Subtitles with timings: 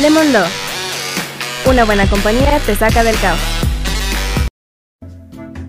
[0.00, 0.46] Lemon Law.
[1.66, 3.38] Una buena compañía te saca del caos.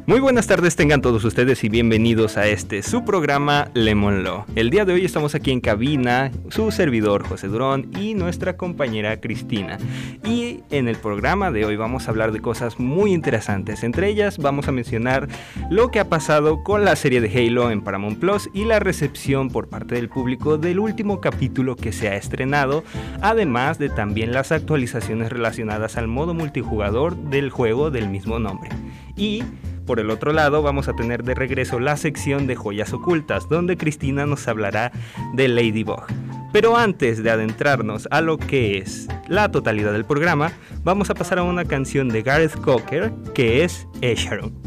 [0.06, 4.44] Muy buenas tardes tengan todos ustedes y bienvenidos a este su programa Lemon Law.
[4.54, 9.22] El día de hoy estamos aquí en cabina, su servidor José Durón y nuestra compañera
[9.22, 9.78] Cristina.
[10.26, 13.86] Y en el programa de hoy vamos a hablar de cosas muy interesantes.
[13.86, 15.30] Entre ellas vamos a mencionar
[15.70, 19.48] lo que ha pasado con la serie de Halo en Paramount Plus y la recepción
[19.48, 22.84] por parte del público del último capítulo que se ha estrenado,
[23.22, 28.70] además de también las actualizaciones relacionadas al modo multijugador del juego del mismo nombre.
[29.16, 29.44] Y
[29.86, 33.78] por el otro lado, vamos a tener de regreso la sección de joyas ocultas, donde
[33.78, 34.92] Cristina nos hablará
[35.34, 36.06] de Ladybug.
[36.54, 40.52] Pero antes de adentrarnos a lo que es la totalidad del programa,
[40.84, 44.63] vamos a pasar a una canción de Gareth Cocker que es Esharon.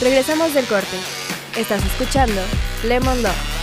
[0.00, 0.96] Regresamos del corte.
[1.58, 2.40] Estás escuchando
[2.86, 3.60] Lemon Love.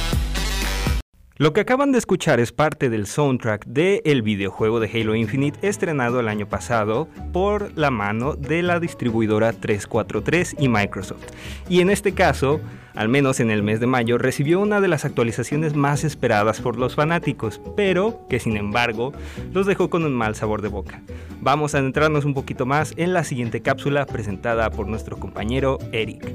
[1.37, 6.19] Lo que acaban de escuchar es parte del soundtrack del videojuego de Halo Infinite estrenado
[6.19, 11.25] el año pasado por la mano de la distribuidora 343 y Microsoft.
[11.69, 12.59] Y en este caso,
[12.97, 16.77] al menos en el mes de mayo, recibió una de las actualizaciones más esperadas por
[16.77, 19.13] los fanáticos, pero que sin embargo
[19.53, 21.01] los dejó con un mal sabor de boca.
[21.41, 26.33] Vamos a adentrarnos un poquito más en la siguiente cápsula presentada por nuestro compañero Eric.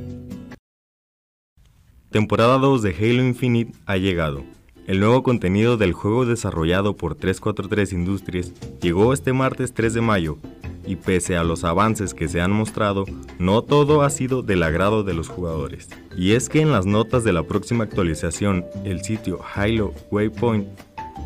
[2.10, 4.44] Temporada 2 de Halo Infinite ha llegado.
[4.86, 10.38] El nuevo contenido del juego desarrollado por 343 Industries llegó este martes 3 de mayo
[10.84, 13.04] y pese a los avances que se han mostrado,
[13.38, 15.88] no todo ha sido del agrado de los jugadores.
[16.16, 20.66] Y es que en las notas de la próxima actualización, el sitio Halo Waypoint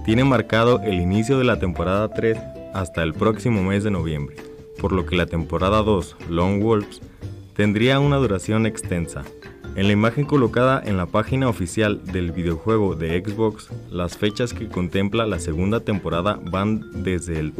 [0.04, 2.36] tiene marcado el inicio de la temporada 3
[2.74, 4.36] hasta el próximo mes de noviembre,
[4.78, 7.00] por lo que la temporada 2, Long Wolves,
[7.54, 9.24] tendría una duración extensa,
[9.76, 14.68] en la imagen colocada en la página oficial del videojuego de Xbox, las fechas que
[14.68, 17.52] contempla la segunda temporada van desde el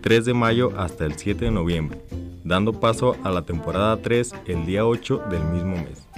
[0.00, 2.00] 3 de mayo hasta el 7 de noviembre,
[2.42, 6.08] dando paso a la temporada 3 el día 8 del mismo mes.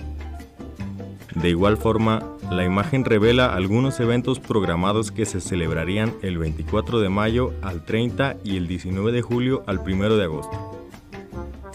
[1.34, 7.08] De igual forma, la imagen revela algunos eventos programados que se celebrarían el 24 de
[7.08, 10.76] mayo al 30 y el 19 de julio al 1 de agosto.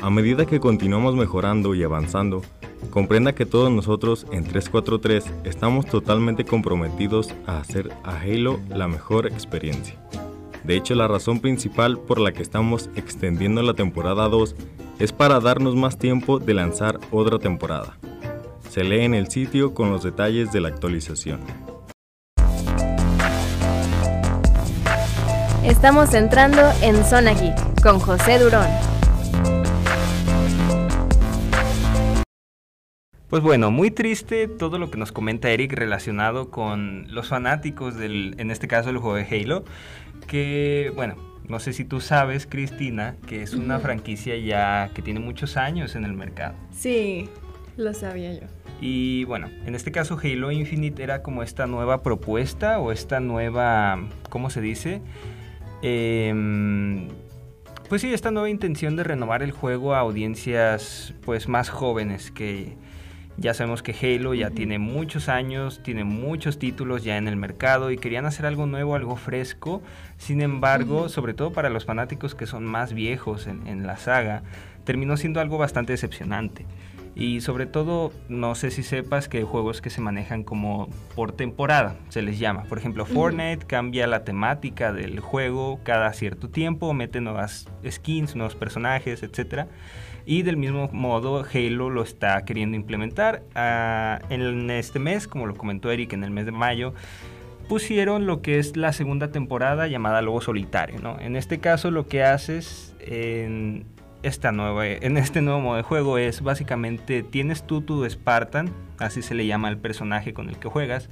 [0.01, 2.41] A medida que continuamos mejorando y avanzando,
[2.95, 9.27] Comprenda que todos nosotros en 343 estamos totalmente comprometidos a hacer a Halo la mejor
[9.27, 9.99] experiencia.
[10.63, 14.55] De hecho, la razón principal por la que estamos extendiendo la temporada 2
[14.99, 17.97] es para darnos más tiempo de lanzar otra temporada.
[18.69, 21.41] Se lee en el sitio con los detalles de la actualización.
[25.65, 27.33] Estamos entrando en Zona
[27.83, 28.84] con José Durón.
[33.35, 38.33] Pues bueno, muy triste todo lo que nos comenta Eric relacionado con los fanáticos del,
[38.37, 39.65] en este caso, el juego de Halo,
[40.25, 41.15] que, bueno,
[41.45, 45.97] no sé si tú sabes, Cristina, que es una franquicia ya que tiene muchos años
[45.97, 46.55] en el mercado.
[46.71, 47.29] Sí,
[47.75, 48.47] lo sabía yo.
[48.79, 53.99] Y bueno, en este caso Halo Infinite era como esta nueva propuesta o esta nueva,
[54.29, 55.01] ¿cómo se dice?
[55.81, 57.09] Em,
[57.89, 62.77] pues sí, esta nueva intención de renovar el juego a audiencias pues más jóvenes que
[63.37, 67.91] ya sabemos que Halo ya tiene muchos años, tiene muchos títulos ya en el mercado
[67.91, 69.81] y querían hacer algo nuevo, algo fresco.
[70.17, 74.43] Sin embargo, sobre todo para los fanáticos que son más viejos en, en la saga,
[74.85, 76.65] terminó siendo algo bastante decepcionante.
[77.15, 81.31] Y sobre todo, no sé si sepas que hay juegos que se manejan como por
[81.31, 82.63] temporada, se les llama.
[82.63, 88.55] Por ejemplo, Fortnite cambia la temática del juego cada cierto tiempo, mete nuevas skins, nuevos
[88.55, 89.67] personajes, etc.
[90.25, 93.43] Y del mismo modo, Halo lo está queriendo implementar.
[93.55, 96.93] Ah, en este mes, como lo comentó Eric, en el mes de mayo,
[97.69, 100.99] pusieron lo que es la segunda temporada llamada Lobo Solitario.
[100.99, 101.17] ¿no?
[101.21, 103.85] En este caso, lo que haces en
[104.25, 109.21] esta nueva, en este nuevo modo de juego es básicamente tienes tú tu Spartan, así
[109.21, 111.09] se le llama al personaje con el que juegas.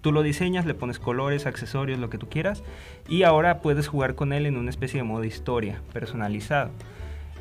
[0.00, 2.62] Tú lo diseñas, le pones colores, accesorios, lo que tú quieras,
[3.06, 6.70] y ahora puedes jugar con él en una especie de modo historia personalizado.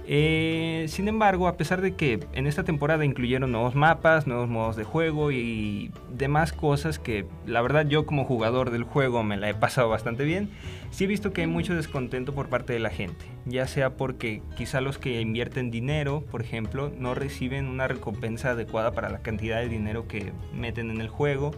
[0.05, 4.75] Eh, sin embargo, a pesar de que en esta temporada incluyeron nuevos mapas, nuevos modos
[4.75, 9.49] de juego y demás cosas que la verdad yo como jugador del juego me la
[9.49, 10.49] he pasado bastante bien,
[10.91, 14.41] sí he visto que hay mucho descontento por parte de la gente, ya sea porque
[14.57, 19.61] quizá los que invierten dinero, por ejemplo, no reciben una recompensa adecuada para la cantidad
[19.61, 21.51] de dinero que meten en el juego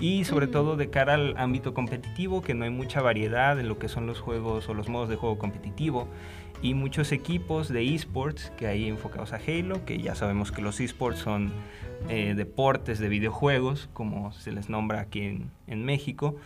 [0.00, 3.78] y sobre todo de cara al ámbito competitivo, que no hay mucha variedad en lo
[3.78, 6.08] que son los juegos o los modos de juego competitivo
[6.64, 10.80] y muchos equipos de esports que hay enfocados a Halo, que ya sabemos que los
[10.80, 11.52] esports son
[12.08, 16.36] eh, deportes de videojuegos, como se les nombra aquí en, México,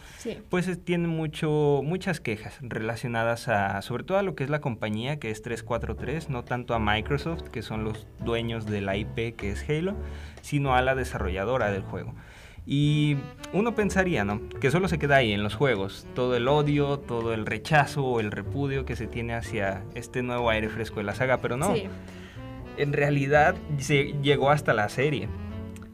[0.48, 5.20] pues tienen mucho, muchas quejas relacionadas a, sobre todo a lo que es la compañía,
[5.20, 9.52] que es 343, no tanto a Microsoft, que son los dueños de la IP que
[9.52, 9.94] es Halo,
[10.42, 12.14] sino a la desarrolladora del juego.
[12.70, 13.16] Y
[13.54, 14.42] uno pensaría, ¿no?
[14.60, 18.20] Que solo se queda ahí en los juegos, todo el odio, todo el rechazo o
[18.20, 21.72] el repudio que se tiene hacia este nuevo aire fresco de la saga, pero no.
[22.76, 25.30] En realidad se llegó hasta la serie,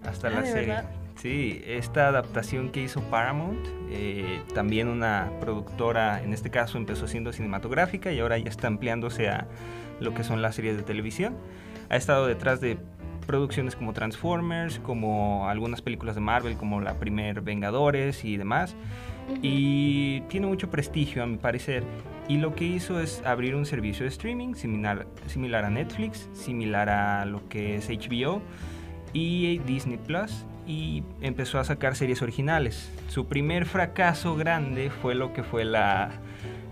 [0.04, 0.76] hasta la ah, serie.
[1.14, 7.32] Sí, esta adaptación que hizo Paramount, eh, también una productora, en este caso empezó siendo
[7.32, 9.46] cinematográfica y ahora ya está ampliándose a
[10.00, 11.36] lo que son las series de televisión.
[11.88, 12.78] Ha estado detrás de
[13.24, 18.76] producciones como Transformers, como algunas películas de Marvel, como la primer Vengadores y demás.
[19.42, 21.82] Y tiene mucho prestigio, a mi parecer.
[22.28, 26.88] Y lo que hizo es abrir un servicio de streaming similar, similar a Netflix, similar
[26.88, 28.42] a lo que es HBO.
[29.12, 32.90] y Disney Plus y empezó a sacar series originales.
[33.08, 36.10] Su primer fracaso grande fue lo que fue la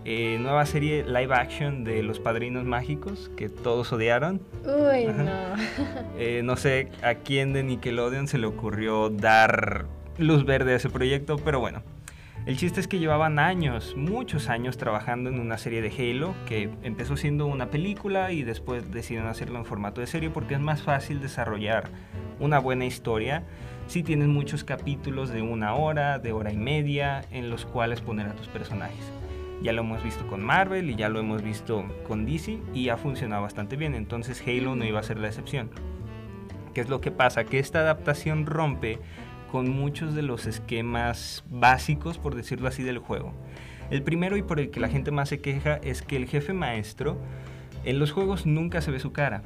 [0.05, 4.41] eh, nueva serie live action de Los Padrinos Mágicos, que todos odiaron.
[4.65, 5.53] Uy, no.
[6.19, 9.87] Eh, no sé a quién de Nickelodeon se le ocurrió dar
[10.19, 11.83] luz verde a ese proyecto, pero bueno.
[12.45, 16.71] El chiste es que llevaban años, muchos años trabajando en una serie de Halo que
[16.83, 20.83] empezó siendo una película y después decidieron hacerlo en formato de serie porque es más
[20.83, 21.91] fácil desarrollar
[22.41, 23.45] una buena historia
[23.87, 28.27] si tienes muchos capítulos de una hora, de hora y media en los cuales poner
[28.27, 29.13] a tus personajes.
[29.63, 32.97] Ya lo hemos visto con Marvel y ya lo hemos visto con DC y ha
[32.97, 35.71] funcionado bastante bien, entonces Halo no iba a ser la excepción.
[36.75, 37.45] ¿Qué es lo que pasa?
[37.45, 38.99] Que esta adaptación rompe
[39.53, 43.33] con muchos de los esquemas básicos, por decirlo así, del juego.
[43.91, 46.55] El primero y por el que la gente más se queja es que el jefe
[46.55, 47.19] maestro
[47.85, 49.43] en los juegos nunca se ve su cara.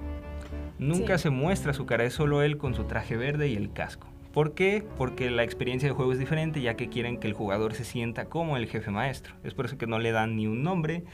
[0.78, 1.24] Nunca Sí.
[1.24, 4.06] se muestra su cara, es solo él con su traje verde y el casco.
[4.36, 4.84] ¿Por qué?
[4.98, 8.26] Porque la experiencia del juego es diferente, ya que quieren que el jugador se sienta
[8.26, 9.32] como el jefe maestro.
[9.44, 11.04] Es por eso que no le dan ni un nombre,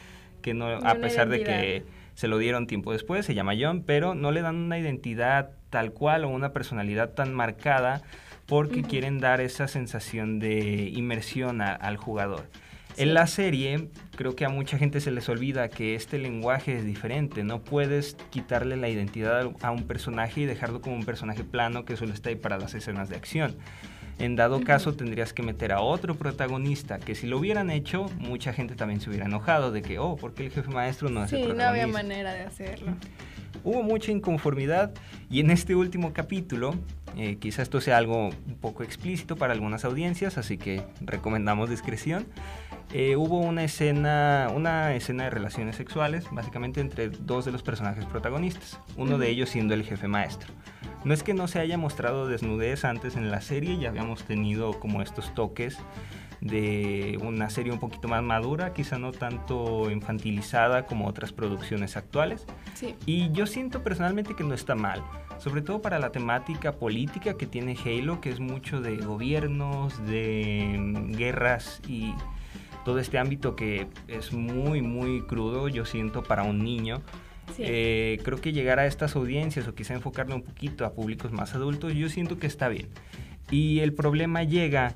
[0.40, 1.84] que no, a pesar de que
[2.16, 5.92] se lo dieron tiempo después, se llama John, pero no le dan una identidad tal
[5.92, 8.02] cual o una personalidad tan marcada
[8.46, 12.46] porque quieren dar esa sensación de inmersión a- al jugador.
[12.96, 13.02] Sí.
[13.02, 16.84] En la serie, creo que a mucha gente se les olvida que este lenguaje es
[16.84, 17.42] diferente.
[17.44, 21.96] No puedes quitarle la identidad a un personaje y dejarlo como un personaje plano que
[21.96, 23.56] solo está ahí para las escenas de acción.
[24.18, 28.52] En dado caso, tendrías que meter a otro protagonista que si lo hubieran hecho, mucha
[28.52, 31.30] gente también se hubiera enojado de que, oh, ¿por qué el jefe maestro no es
[31.30, 31.82] Sí, el no protagonista?
[31.82, 32.92] había manera de hacerlo.
[33.64, 34.92] Hubo mucha inconformidad
[35.30, 36.74] y en este último capítulo,
[37.16, 42.26] eh, quizá esto sea algo un poco explícito para algunas audiencias, así que recomendamos discreción.
[42.92, 48.04] Eh, hubo una escena, una escena de relaciones sexuales, básicamente entre dos de los personajes
[48.04, 50.52] protagonistas, uno de ellos siendo el jefe maestro.
[51.04, 54.78] No es que no se haya mostrado desnudez antes en la serie, ya habíamos tenido
[54.78, 55.78] como estos toques
[56.42, 62.46] de una serie un poquito más madura, quizá no tanto infantilizada como otras producciones actuales.
[62.74, 62.96] Sí.
[63.06, 65.02] Y yo siento personalmente que no está mal,
[65.38, 70.76] sobre todo para la temática política que tiene Halo, que es mucho de gobiernos, de
[70.78, 72.12] mm, guerras y
[72.84, 77.00] todo este ámbito que es muy, muy crudo, yo siento, para un niño.
[77.56, 77.62] Sí.
[77.66, 81.54] Eh, creo que llegar a estas audiencias o quizá enfocarlo un poquito a públicos más
[81.54, 82.88] adultos, yo siento que está bien.
[83.50, 84.94] Y el problema llega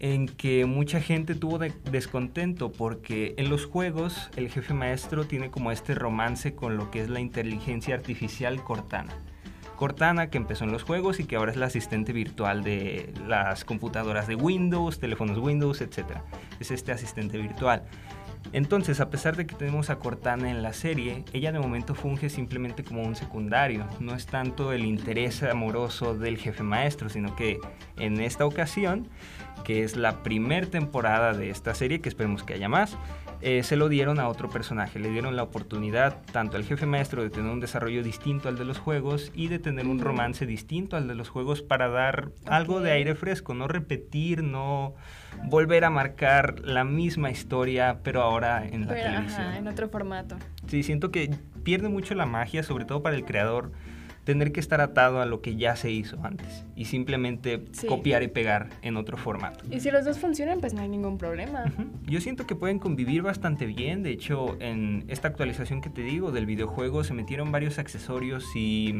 [0.00, 5.50] en que mucha gente tuvo de- descontento porque en los juegos el jefe maestro tiene
[5.50, 9.12] como este romance con lo que es la inteligencia artificial Cortana.
[9.76, 13.64] Cortana que empezó en los juegos y que ahora es la asistente virtual de las
[13.64, 16.18] computadoras de Windows, teléfonos Windows, etc.
[16.60, 17.82] Es este asistente virtual.
[18.52, 22.28] Entonces, a pesar de que tenemos a Cortana en la serie, ella de momento funge
[22.28, 23.86] simplemente como un secundario.
[24.00, 27.58] No es tanto el interés amoroso del jefe maestro, sino que
[27.96, 29.08] en esta ocasión,
[29.64, 32.96] que es la primer temporada de esta serie, que esperemos que haya más,
[33.40, 34.98] eh, se lo dieron a otro personaje.
[34.98, 38.64] Le dieron la oportunidad tanto al jefe maestro de tener un desarrollo distinto al de
[38.64, 40.00] los juegos y de tener un Mm.
[40.00, 44.94] romance distinto al de los juegos para dar algo de aire fresco, no repetir, no
[45.44, 49.42] volver a marcar la misma historia, pero ahora en la Pero, televisión.
[49.46, 50.36] ajá, en otro formato.
[50.66, 51.30] Sí, siento que
[51.62, 53.70] pierde mucho la magia, sobre todo para el creador,
[54.24, 57.86] tener que estar atado a lo que ya se hizo antes y simplemente Sí.
[57.86, 59.64] copiar y pegar en otro formato.
[59.70, 61.64] Y si los dos funcionan, pues no hay ningún problema.
[61.66, 61.84] Ujú.
[62.06, 64.02] Yo siento que pueden convivir bastante bien.
[64.02, 68.94] De hecho, en esta actualización que te digo del videojuego se metieron varios accesorios y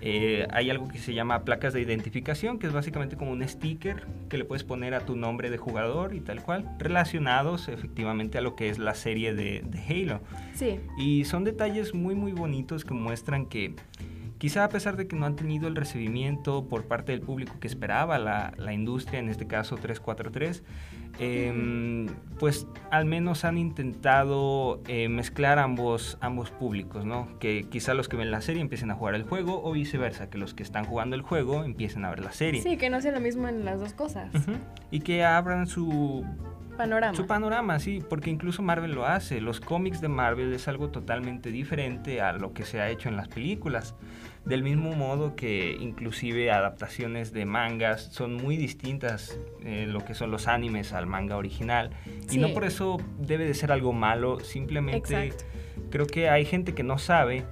[0.00, 4.06] eh, hay algo que se llama placas de identificación, que es básicamente como un sticker
[4.28, 8.40] que le puedes poner a tu nombre de jugador y tal cual, relacionados efectivamente a
[8.40, 10.20] lo que es la serie de, de Halo.
[10.54, 10.80] Sí.
[10.98, 13.74] Y son detalles muy muy bonitos que muestran que
[14.38, 17.66] quizá a pesar de que no han tenido el recibimiento por parte del público que
[17.66, 20.62] esperaba la, la industria, en este caso 343,
[21.18, 22.06] em,
[22.38, 27.38] pues al menos han intentado eh, mezclar ambos, ambos públicos, ¿no?
[27.40, 30.38] Que quizá los que ven la serie empiecen a jugar el juego o viceversa, que
[30.38, 32.62] los que están jugando el juego empiecen a ver la serie.
[32.62, 34.32] Sí, que no sea lo mismo en las dos cosas.
[34.90, 36.24] Y que abran su,
[36.78, 37.14] Panorama.
[37.14, 39.40] su panorama, sí, porque incluso Marvel lo hace.
[39.40, 43.16] Los cómics de Marvel es algo totalmente diferente a lo que se ha hecho en
[43.16, 43.96] las películas.
[44.44, 50.30] Del mismo modo que inclusive adaptaciones de mangas son muy distintas eh, lo que son
[50.30, 51.90] los animes al manga original.
[52.30, 55.44] Y no por eso debe de ser algo malo, simplemente Exacto.
[55.90, 57.44] creo que hay gente que no sabe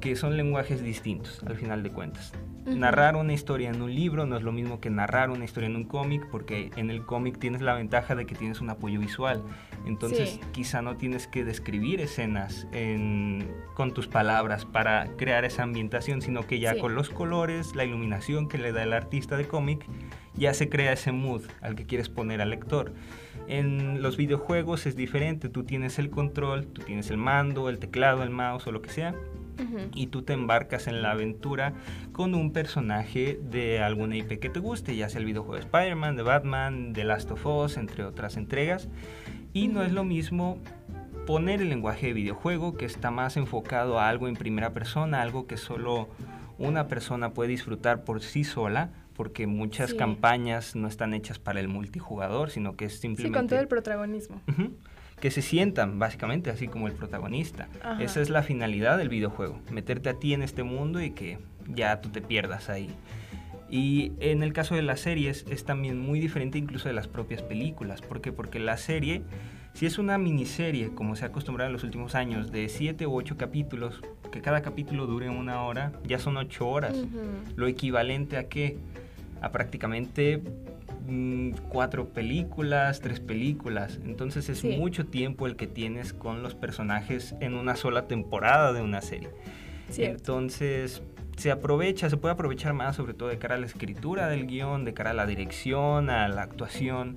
[0.00, 2.32] que son lenguajes distintos al final de cuentas.
[2.66, 5.76] Narrar una historia en un libro no es lo mismo que narrar una historia en
[5.76, 9.42] un cómic, porque en el cómic tienes la ventaja de que tienes un apoyo visual.
[9.86, 10.40] Entonces Sí.
[10.52, 16.46] quizá no tienes que describir escenas en- con tus palabras para crear esa ambientación, sino
[16.46, 16.80] que ya Sí.
[16.80, 19.84] con los colores, la iluminación que le da el artista de cómic,
[20.34, 22.94] ya se crea ese mood al que quieres poner al lector.
[23.46, 28.22] En los videojuegos es diferente, tú tienes el control, tú tienes el mando, el teclado,
[28.22, 29.14] el mouse o lo que sea,
[29.94, 31.72] Y tú te embarcas en la aventura
[32.12, 36.16] con un personaje de alguna IP que te guste, ya sea el videojuego de Spider-Man,
[36.16, 38.88] de Batman, de Last of Us, entre otras entregas.
[39.52, 40.58] Y no es lo mismo
[41.26, 45.46] poner el lenguaje de videojuego que está más enfocado a algo en primera persona, algo
[45.46, 46.08] que solo
[46.58, 49.96] una persona puede disfrutar por sí sola, porque muchas Sí.
[49.96, 53.68] campañas no están hechas para el multijugador, sino que es Sí, simplemente con todo el
[53.68, 54.40] protagonismo.
[54.48, 54.72] Ujú.
[55.20, 57.68] Que se sientan, básicamente, así como el protagonista.
[57.82, 58.02] Ajá.
[58.02, 62.00] Esa es la finalidad del videojuego, meterte a ti en este mundo y que ya
[62.00, 62.90] tú te pierdas ahí.
[63.70, 67.42] Y en el caso de las series es también muy diferente incluso de las propias
[67.42, 68.02] películas.
[68.02, 68.30] ¿Por qué?
[68.30, 69.22] Porque la serie,
[69.72, 73.14] si es una miniserie, como se ha acostumbrado en los últimos años, de 7 u
[73.14, 76.96] 8 capítulos, que cada capítulo dure una hora, ya son 8 horas.
[77.56, 78.76] Lo equivalente a qué?
[79.40, 80.42] A prácticamente
[81.68, 84.00] cuatro películas, tres películas.
[84.04, 84.76] Entonces es Sí.
[84.76, 89.30] mucho tiempo el que tienes con los personajes en una sola temporada de una serie.
[89.90, 90.16] Cierto.
[90.18, 91.02] Entonces
[91.36, 94.84] se aprovecha, se puede aprovechar más sobre todo de cara a la escritura del guion,
[94.84, 97.16] de cara a la dirección, a la actuación.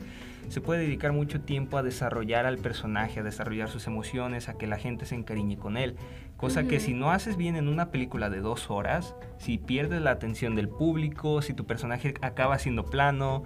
[0.49, 4.65] Se puede dedicar mucho tiempo a desarrollar al personaje, a desarrollar sus emociones, a que
[4.65, 5.95] la gente se encariñe con él.
[6.37, 6.85] Cosa que Ujú.
[6.85, 10.69] si no haces bien en una película de dos horas, si pierdes la atención del
[10.69, 13.43] público, si tu personaje acaba siendo plano,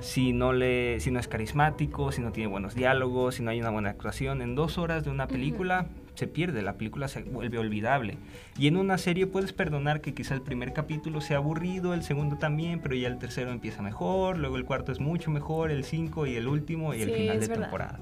[0.00, 3.60] si no, le, si no es carismático, si no tiene buenos diálogos, si no hay
[3.60, 7.58] una buena actuación, en dos horas de una película se pierde, la película se vuelve
[7.58, 8.18] olvidable.
[8.58, 12.36] Y en una serie puedes perdonar que quizá el primer capítulo sea aburrido, el segundo
[12.36, 16.26] también, pero ya el tercero empieza mejor, luego el cuarto es mucho mejor, el cinco
[16.26, 17.62] y el último y el Sí, final de verdad.
[17.62, 17.98] temporada.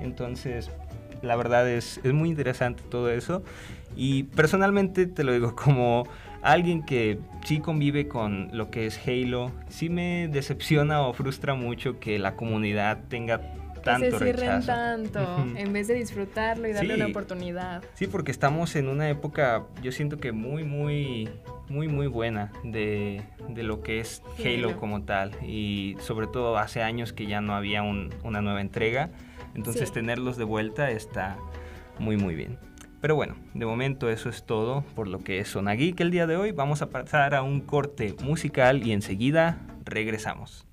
[0.00, 0.70] Entonces,
[1.22, 3.42] la verdad es, es muy interesante todo eso.
[3.96, 6.08] Y personalmente te lo digo como
[6.44, 11.98] alguien que sí convive con lo que es Halo, sí me decepciona o frustra mucho
[11.98, 13.40] que la comunidad tenga
[13.82, 14.66] tanto que se cierren rechazo.
[14.68, 17.00] tanto en vez de disfrutarlo y darle Sí.
[17.00, 17.82] una oportunidad.
[17.94, 21.28] Sí, porque estamos en una época, yo siento que muy, muy,
[21.68, 24.78] muy, muy buena de, de lo que es Halo Halo.
[24.78, 25.32] como tal.
[25.46, 29.10] Y sobre todo hace años que ya no había un- una nueva entrega.
[29.54, 29.94] Entonces Sí.
[29.94, 31.36] tenerlos de vuelta está
[31.98, 32.58] muy, muy bien.
[33.04, 36.38] Pero bueno, de momento eso es todo por lo que es Zona el día de
[36.38, 36.52] hoy.
[36.52, 40.66] Vamos a pasar a un corte musical y enseguida regresamos.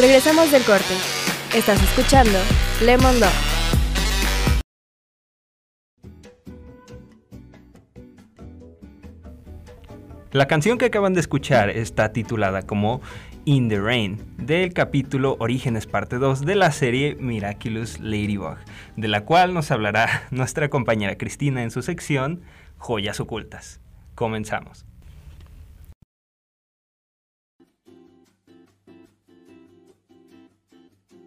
[0.00, 0.94] Regresamos del corte.
[1.54, 2.38] Estás escuchando
[2.82, 3.28] Lemon Dog.
[10.32, 13.02] La canción que acaban de escuchar está titulada como
[13.44, 18.56] In the Rain, del capítulo Orígenes parte 2 de la serie Miraculous Ladybug,
[18.96, 22.40] de la cual nos hablará nuestra compañera Cristina en su sección
[22.78, 23.82] Joyas Ocultas.
[24.14, 24.86] Comenzamos.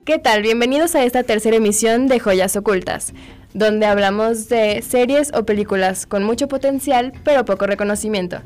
[0.05, 0.41] ¿Qué tal?
[0.41, 3.13] Bienvenidos a esta tercera emisión de Joyas Ocultas,
[3.53, 8.41] donde hablamos de series o películas con mucho potencial pero poco reconocimiento.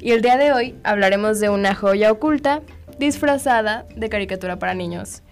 [0.00, 2.62] Y el día de hoy hablaremos de una joya oculta
[2.98, 5.22] disfrazada de caricatura para niños,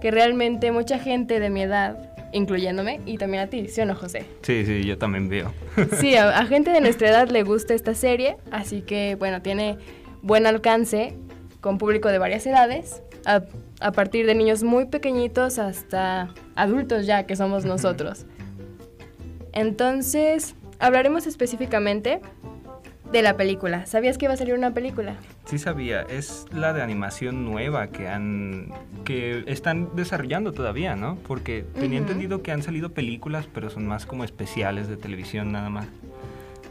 [0.00, 3.96] que realmente mucha gente de mi edad, incluyéndome, y también a ti, ¿sí o no,
[3.96, 4.26] José?
[4.42, 5.52] Sí, sí, yo también veo.
[5.98, 9.78] Sí, a, a gente de nuestra edad le gusta esta serie, así que bueno, tiene
[10.22, 11.16] buen alcance
[11.60, 13.42] con público de varias edades, a,
[13.84, 18.24] a partir de niños muy pequeñitos hasta adultos ya que somos nosotros.
[19.52, 22.22] Entonces, hablaremos específicamente
[23.12, 23.84] de la película.
[23.84, 25.16] ¿Sabías que iba a salir una película?
[25.44, 28.72] Sí sabía, es la de animación nueva que han
[29.04, 31.18] que están desarrollando todavía, ¿no?
[31.28, 32.08] Porque tenía Ujú.
[32.08, 35.86] entendido que han salido películas, pero son más como especiales de televisión nada más.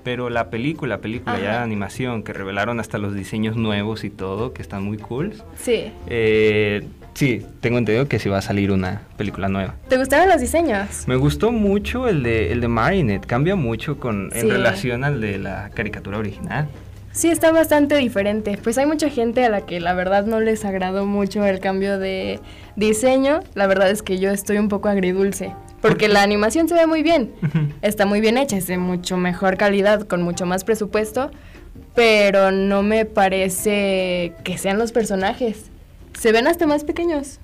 [0.04, 1.64] Pero la película, película ya de Ajá.
[1.64, 5.36] animación, que revelaron hasta los diseños nuevos y todo, que están muy cool.
[5.56, 5.94] Sí.
[6.08, 9.76] Eh, sí, tengo entendido que sí va a salir una película nueva.
[9.88, 11.08] ¿Te gustaron los diseños?
[11.08, 15.38] Me gustó mucho el de, el de Marinette, cambia mucho con, en relación al de
[15.40, 16.68] la caricatura original.
[17.14, 18.58] Sí, está bastante diferente.
[18.62, 22.00] Pues hay mucha gente a la que la verdad no les agradó mucho el cambio
[22.00, 22.40] de
[22.76, 23.42] diseño.
[23.54, 25.54] La verdad es que yo estoy un poco agridulce.
[25.80, 27.32] Porque la animación se ve muy bien.
[27.84, 31.30] Está muy bien hecha, es de mucho mejor calidad, con mucho más presupuesto.
[31.94, 35.70] Pero no me parece que sean los personajes.
[36.18, 37.40] Se ven hasta más pequeños.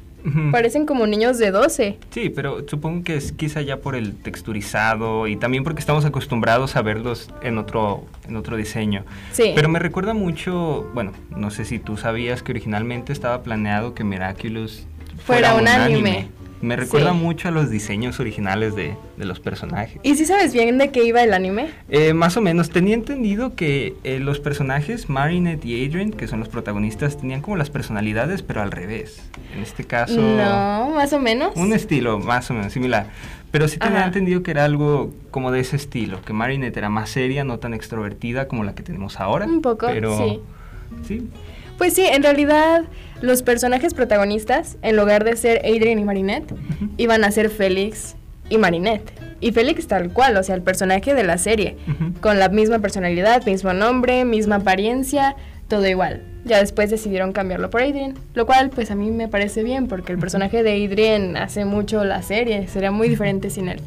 [0.51, 1.97] Parecen como niños de 12.
[2.09, 6.75] Sí, pero supongo que es quizá ya por el texturizado y también porque estamos acostumbrados
[6.75, 9.05] a verlos en otro, en otro diseño.
[9.31, 9.53] Sí.
[9.55, 14.03] Pero me recuerda mucho, bueno, no sé si tú sabías que originalmente estaba planeado que
[14.03, 14.85] Miraculous
[15.25, 16.29] Fuera un anime.
[16.61, 17.17] Me recuerda Sí.
[17.17, 19.99] mucho a los diseños originales de, de los personajes.
[20.03, 21.69] ¿Y si sabes bien de qué iba el anime?
[21.89, 26.39] Eh, más o menos, tenía entendido que eh, los personajes, Marinette y Adrian, que son
[26.39, 29.21] los protagonistas, tenían como las personalidades, pero al revés.
[29.55, 30.19] En este caso...
[30.21, 31.55] No, más o menos.
[31.55, 33.07] Un estilo más o menos similar.
[33.51, 34.07] Pero sí tenía Ajá.
[34.07, 37.73] entendido que era algo como de ese estilo, que Marinette era más seria, no tan
[37.73, 39.45] extrovertida como la que tenemos ahora.
[39.45, 40.39] Un poco, pero, sí.
[41.07, 41.29] Sí.
[41.77, 42.83] Pues sí, en realidad
[43.21, 46.53] los personajes protagonistas, en lugar de ser Adrian y Marinette,
[46.97, 48.15] iban a ser Félix
[48.49, 49.11] y Marinette.
[49.41, 51.77] Y Félix tal cual, o sea, el personaje de la serie,
[52.21, 55.35] con la misma personalidad, mismo nombre, misma apariencia,
[55.67, 56.23] todo igual.
[56.45, 60.13] Ya después decidieron cambiarlo por Adrian, lo cual pues a mí me parece bien porque
[60.13, 63.79] el personaje de Adrian hace mucho la serie, sería muy diferente sin él.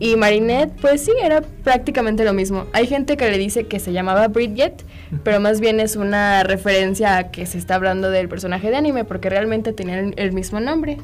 [0.00, 2.66] Y Marinette, pues sí, era prácticamente lo mismo.
[2.72, 4.84] Hay gente que le dice que se llamaba Bridget,
[5.24, 9.04] pero más bien es una referencia a que se está hablando del personaje de anime,
[9.04, 10.98] porque realmente tenían el mismo nombre.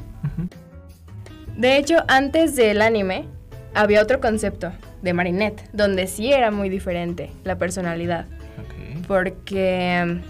[1.57, 3.25] De hecho, antes del anime,
[3.73, 8.25] había otro concepto de Marinette, donde sí era muy diferente la personalidad.
[8.57, 9.05] Ok.
[9.07, 10.21] Porque mm,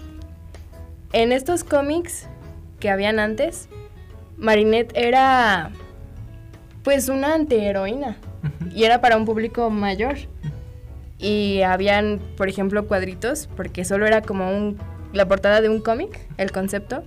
[1.12, 2.28] en estos cómics
[2.80, 3.68] que habían antes,
[4.36, 5.70] Marinette era
[6.82, 8.16] pues una antiheroína.
[8.74, 10.16] Y era para un público mayor.
[11.18, 14.78] Y habían, por ejemplo, cuadritos, porque solo era como un,
[15.12, 17.04] la portada de un cómic, el concepto,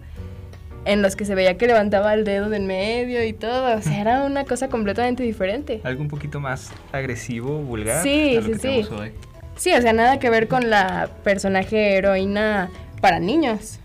[0.86, 3.78] en los que se veía que levantaba el dedo de en medio y todo.
[3.78, 5.82] O sea, era una cosa completamente diferente.
[5.84, 8.02] Algo un poquito más agresivo, vulgar.
[8.02, 8.94] Sí, a lo sí, que sí.
[8.94, 9.12] hoy.
[9.56, 12.70] Sí, o sea, nada que ver con la personaje heroína
[13.02, 13.80] para niños.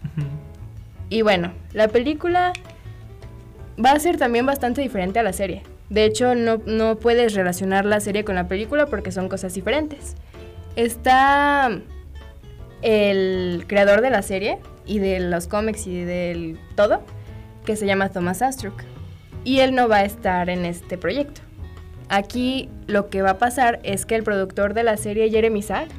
[1.10, 2.52] Y bueno, la película
[3.84, 5.62] va a ser también bastante diferente a la serie.
[5.94, 10.16] De hecho, no, no puedes relacionar la serie con la película porque son cosas diferentes.
[10.74, 11.70] Está
[12.82, 17.04] el creador de la serie y de los cómics y del todo,
[17.64, 18.82] que se llama Thomas Astruc.
[19.44, 21.42] Y él no va a estar en este proyecto.
[22.08, 25.90] Aquí lo que va a pasar es que el productor de la serie, Jeremy Sack,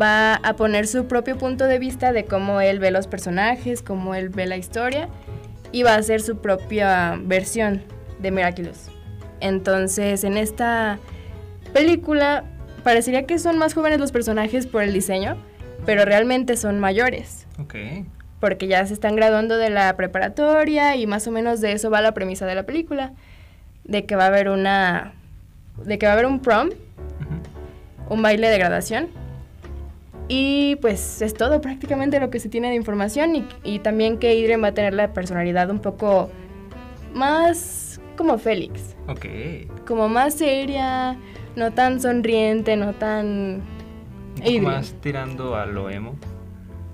[0.00, 4.14] va a poner su propio punto de vista de cómo él ve los personajes, cómo
[4.14, 5.08] él ve la historia
[5.72, 7.82] y va a hacer su propia versión
[8.24, 8.88] de Miraculous.
[9.40, 10.98] Entonces, en esta
[11.72, 12.42] película
[12.82, 15.36] parecería que son más jóvenes los personajes por el diseño,
[15.86, 17.74] pero realmente son mayores, Ok.
[18.40, 22.00] porque ya se están graduando de la preparatoria y más o menos de eso va
[22.00, 23.12] la premisa de la película,
[23.84, 25.12] de que va a haber una
[25.84, 26.70] de que va a haber un prom,
[28.08, 29.08] un baile de graduación
[30.28, 34.34] Y pues es todo prácticamente lo que se tiene de información y, y también que
[34.36, 36.30] Idren va a tener la personalidad un poco
[37.12, 37.83] más
[38.16, 39.26] como Félix, Ok.
[39.86, 41.16] como más seria,
[41.56, 43.26] no tan sonriente, no tan...
[43.66, 44.64] Un poco Adrian.
[44.64, 46.16] más tirando a lo emo.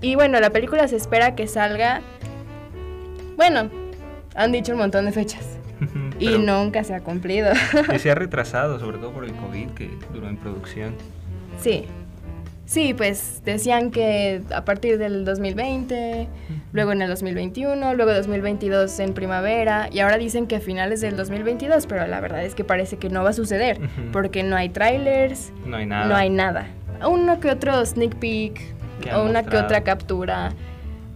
[0.02, 2.00] Y bueno, la película se espera que salga...
[3.36, 3.70] Bueno,
[4.34, 5.58] han dicho un montón de fechas
[6.18, 7.50] y nunca se ha cumplido.
[7.90, 10.94] que se ha retrasado, sobre todo por el COVID que duró en producción.
[11.58, 11.84] sí.
[12.70, 16.28] Sí, pues decían que a partir del 2020,
[16.72, 21.16] luego en el 2021, luego 2022 en primavera y ahora dicen que a finales del
[21.16, 23.80] 2022, pero la verdad es que parece que no va a suceder
[24.12, 26.06] porque no hay trailers, No hay nada.
[26.06, 26.68] no hay nada.
[27.04, 28.60] Uno que otro sneak peek,
[29.16, 30.52] o una que otra captura,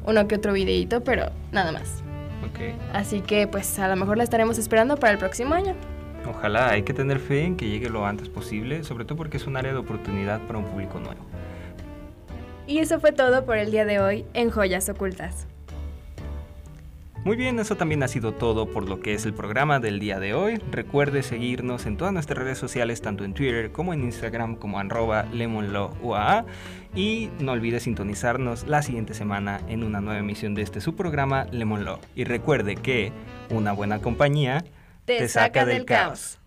[0.06, 2.02] uno que otro videito, pero nada más.
[2.50, 2.74] Ok.
[2.92, 5.76] Así que pues a lo mejor la estaremos esperando para el próximo año.
[6.26, 9.46] Ojalá, hay que tener fe en que llegue lo antes posible, sobre todo porque es
[9.46, 11.20] un área de oportunidad para un público nuevo.
[12.66, 15.46] Y eso fue todo por el día de hoy en Joyas Ocultas.
[17.24, 20.20] Muy bien, eso también ha sido todo por lo que es el programa del día
[20.20, 20.60] de hoy.
[20.70, 25.22] Recuerde seguirnos en todas nuestras redes sociales, tanto en Twitter como en Instagram como arroba
[25.32, 26.44] lemonlowuaa.
[26.94, 31.46] Y no olvide sintonizarnos la siguiente semana en una nueva emisión de este su programa
[31.50, 31.98] Lemon Law.
[32.14, 33.10] Y recuerde que
[33.48, 34.62] una buena compañía
[35.04, 36.38] Te saca del caos.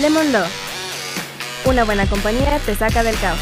[0.00, 0.46] Lemon Law.
[1.66, 3.38] Una buena compañía te saca del caos.